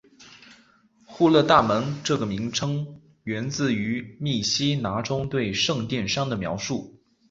[1.05, 6.99] 户勒大门这个名称源自于密西拿中对圣殿山的描述。